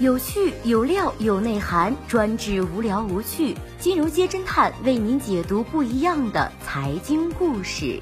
[0.00, 3.56] 有趣有料有内涵，专治无聊无趣。
[3.80, 8.00] 金融街侦探为您解读不一样的财经故事。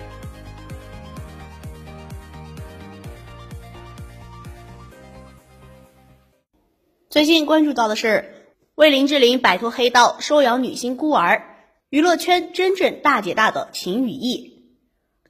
[7.09, 11.44] 最近关注到的是，为林志玲摆脱黑道，收养女星孤儿，
[11.89, 14.75] 娱乐圈真正大姐大的秦羽义。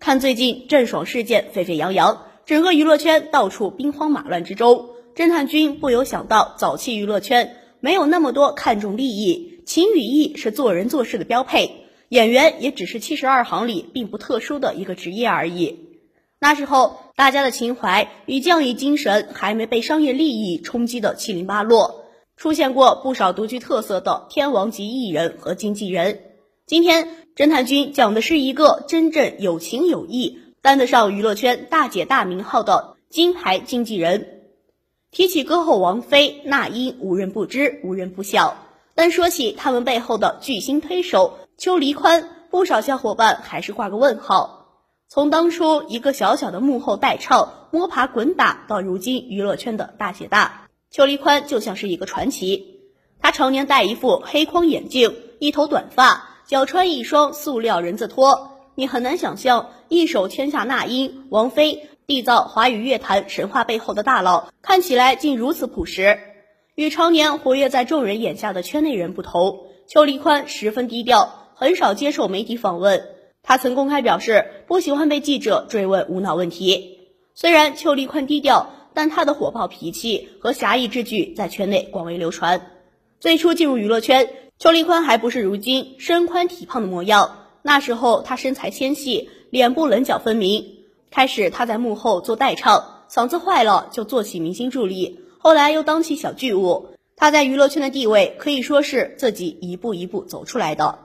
[0.00, 4.95] 看最近郑爽事件沸沸扬扬，整个娱乐圈到处兵荒马乱之中。
[5.16, 15.86] 侦探君不由想到，早期娱乐圈没有那么多看重利益，情与义是做人做事的标配，演员也只是七十二行里并不特殊的一个职业而已。
[16.38, 22.04] 那时候大家的情怀与匠艺精神还没被商业利益冲击的七零八落，
[22.36, 26.20] 出现过不少独具特色的天王级艺人和经纪人。
[26.66, 34.35] 今天侦探君讲的是一个真正有情有义、担得上娱乐圈大姐大名号的金牌经纪人。
[35.16, 38.54] 提起歌后王菲、那英，无人不知，无人不晓。
[38.94, 44.74] 但说起他们背后的巨星推手邱黎宽，不少小伙伴还是挂个问号。
[45.08, 52.82] 从当初一个小小的幕后代唱，摸爬滚打，到如今娱乐圈的大姐大，邱黎宽就像是一个传奇。
[53.18, 61.88] 他常年戴一副黑框眼镜，一头短发，脚穿一双塑料人字拖，你很难想象一手签下那英、王菲。
[62.06, 66.20] 缔造华语乐坛神话背后的大佬，看起来竟如此朴实。
[66.76, 73.08] 与常年活跃在众人眼下的圈内人不同，邱黎宽十分低调，很少接受媒体访问。
[73.42, 76.98] 他曾公开表示不喜欢被记者追问无脑问题。
[77.34, 82.70] 虽然邱黎宽低调，但他的火爆脾气和侠义之举在圈内广为流传。
[83.18, 84.30] 最初进入娱乐圈，
[84.60, 87.46] 邱黎宽还不是如今身宽体胖的模样。
[87.62, 90.75] 那时候他身材纤细，脸部棱角分明。
[91.10, 96.88] 开始他在幕后做代唱，嗓子坏了就做起明星助理，后来又当起小剧务。
[97.16, 100.98] 他在娱乐圈的地位可以说是自己一步一步走出来的。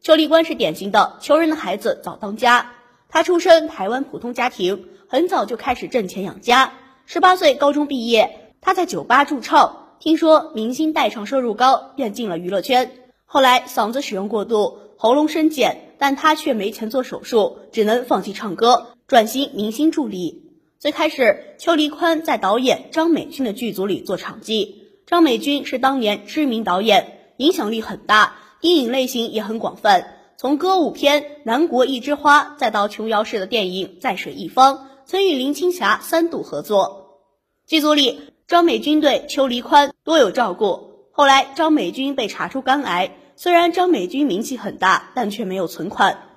[0.00, 2.72] 邱立官是典型的穷人的孩子早当家，
[3.08, 6.72] 他出身台湾普通家庭，很早就开始挣钱养家。
[7.04, 12.92] 十八岁高中毕业，他在酒吧驻唱，听说明星代唱收入高，便进了娱乐圈。
[13.26, 18.93] 后来嗓子使用过度，喉咙生茧，但他却没钱做手术，只能放弃唱歌。
[19.06, 24.92] 转型明星助理，最开始邱黎宽在导演张美君的剧组里做场记。
[25.06, 37.20] 张美君是当年知名导演，影响力很大，电影类型也很广泛，从歌舞片《南国一枝花》再到琼瑶式的电影《在水一方》，曾与林青霞三度合作。
[37.66, 41.10] 剧组里，张美军对邱黎宽多有照顾。
[41.12, 46.30] 后来张美军被查出肝癌，虽然张美军名气很大，但却没有存款。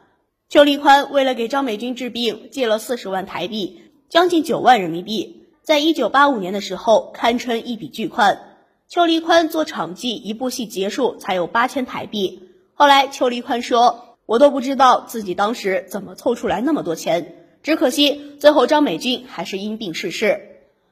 [0.49, 8.55] 邱立宽为了给张美军治病，借了四十万台币，将近九万人民币，在一九八五年的时候，堪称一笔巨款。
[8.87, 12.43] 邱立宽做场记，一部戏结束才有八千台币。
[12.75, 20.39] 后来邱立宽说：“我都不知道自己当时怎么凑出来那么多钱，只可惜最后张美军还是因病逝世。”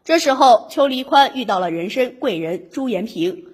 [0.04, 3.46] 这时候，邱立宽遇到了人生贵人朱延平。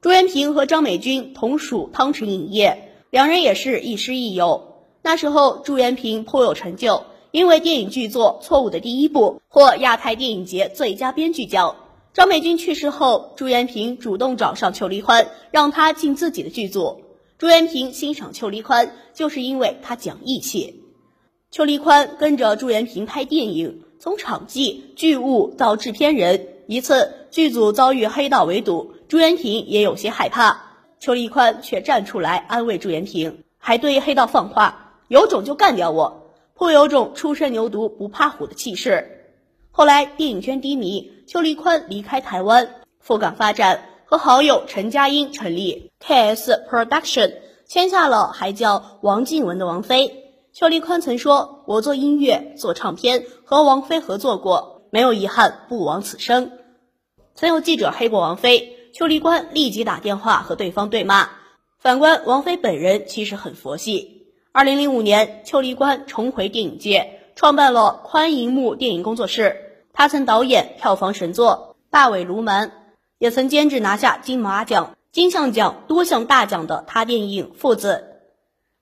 [0.00, 4.68] 朱延平和张美军同属汤臣影业，两人也是亦师亦友。
[5.02, 11.76] 那时候，朱延平颇有成就，因为电影剧作《错误的第一步》获亚太电影节最佳编剧奖。
[12.12, 17.02] 张美军去世后，朱延平主动找上邱黎宽，让他进自己的剧组。
[17.38, 20.82] 朱延平欣赏邱黎宽，就是因为他讲义气。
[21.50, 26.48] 邱黎宽跟着朱延平拍电影，从场记、剧务到制片人。
[26.66, 30.62] 一次剧组遭遇黑道围堵，朱延平也有些害怕，
[31.00, 34.89] 邱黎宽却站出来安慰朱延平，还对黑道放话。
[35.10, 39.34] 有种就干掉我，颇有种初生牛犊不怕虎的气势。
[39.72, 47.32] 后来电影圈低迷，邱黎宽离开台湾赴港发展，和好友陈嘉英成立 KS Production，
[47.66, 50.32] 签下了还叫王静文的王菲。
[50.52, 56.52] 邱黎宽曾说：“我做音乐做唱片，和王菲合作过，没有遗憾，不枉此生。”
[57.34, 61.30] 曾有记者黑过王菲，邱黎宽立即打电话和对方对骂。
[61.80, 64.19] 反观王菲本人，其实很佛系。
[64.52, 69.84] 二零零五年，邱黎宽重回电影界，创办了宽银幕电影工作室。
[69.92, 72.66] 他曾导演票房神作《大尾鲈鳗》，
[73.18, 78.06] 也曾监制拿下金马奖、金像奖多项大奖的他电影《父子》。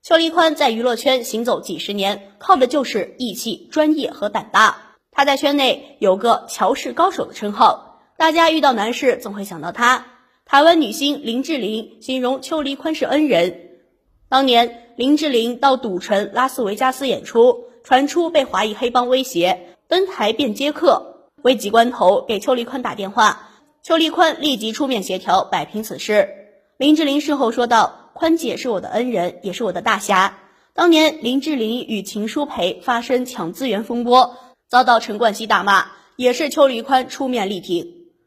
[0.03, 4.97] 邱黎宽在娱乐圈行走几十年，靠的就是义气、专业和胆大。
[5.11, 10.07] 他在圈内有个“乔氏高手”的称号，大家遇到难事总会想到他。
[10.47, 13.69] 台湾女星林志玲形容邱黎宽是恩人。
[14.31, 14.87] 当年。
[14.99, 21.29] 林志玲到赌城拉斯维加斯演出，传出被华裔黑帮威胁，登台便接客。
[21.43, 23.49] 危急关头，给邱黎宽打电话，
[23.85, 26.29] 邱立宽立即出面协调，摆平此事。
[26.79, 30.37] 林志玲事后说道：“宽姐是我的恩人，也是我的大侠。
[30.75, 34.35] 当年林志玲与秦舒培发生抢资源风波，
[34.69, 35.87] 遭到陈冠希大骂，
[36.17, 37.87] 也是邱立宽出面力挺。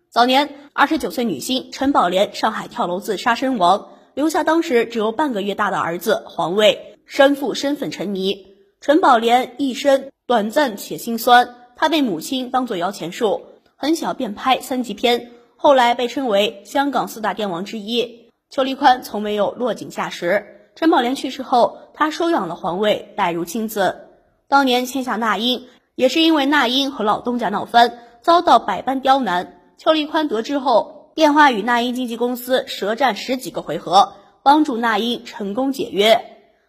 [0.09, 8.47] 早年，二十九岁女星陈宝莲上海跳楼自杀身亡，留下当时只有半个月大的儿子皇位，身负身份沉迷。
[8.81, 13.41] 陈宝莲一生短暂且心酸，她被母亲当作摇钱树，
[13.77, 18.29] 很小便拍三级片，后来被称为香港四大天王之一。
[18.49, 20.71] 邱立宽从没有落井下石。
[20.75, 24.07] 陈宝莲去世后，他收养了皇位，待如亲子。
[24.47, 29.61] 当年签下那英，也是因为那英和老东家闹翻，遭到百般刁难。
[29.77, 34.13] 邱立宽得知后，电话与那英经纪公司舌战十几个回合，
[34.43, 36.21] 帮助那英成功解约。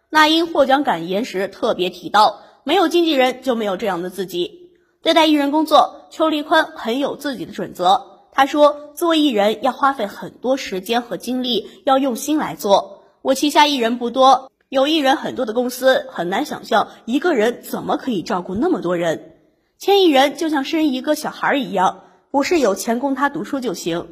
[0.09, 4.69] 那英获奖感言时特别提到，没有经纪人就没有这样的自己。
[5.01, 8.27] 对待艺人工作，邱立宽很有自己的准则。
[8.33, 13.03] 他说：“做艺人要花费很多时间和精力，要用心来做。
[13.21, 19.35] 我旗下艺人不多，有艺人很多的公司，很难想象一个人怎么可以照顾那么多人。
[19.77, 24.07] 签艺人就像生一个小孩一样，不是有钱供他读书就行，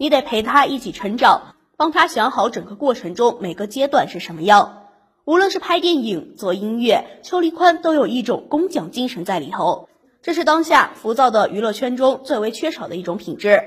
[0.00, 4.86] 你得陪他一起成长，帮他想好整个过程中每个阶段是什么样。
[5.26, 9.90] 无论是拍电影、做音乐，邱立宽都有一种工匠精神在里头。”
[10.22, 13.62] 这是当下浮躁的娱乐圈中最为缺少的一种品质。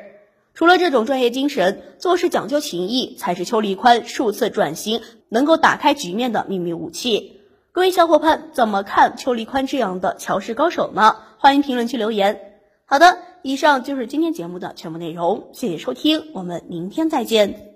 [0.56, 7.41] 除了这种专业精神，做事讲究情义，才是邱立宽数次转型能够打开局面的秘密武器。
[7.71, 11.15] 各位小伙伴怎么看邱立宽这样的桥式高手呢？
[11.38, 12.39] 欢迎评论区留言。
[12.86, 17.72] 好的，以上就是今天节目的全部内容，谢谢收听，我们明天再见。